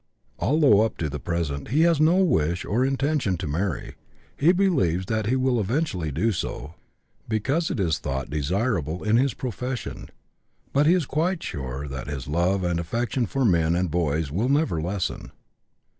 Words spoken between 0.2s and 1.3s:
Although up to the